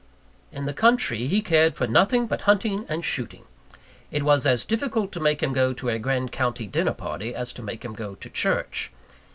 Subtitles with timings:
[0.51, 3.43] In the country, he cared for nothing but hunting and shooting
[4.09, 7.53] it was as difficult to make him go to a grand county dinner party, as
[7.53, 8.91] to make him go to church.